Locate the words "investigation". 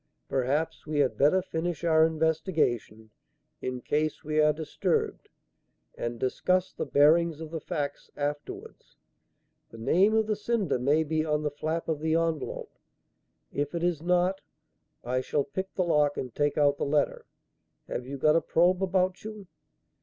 2.07-3.11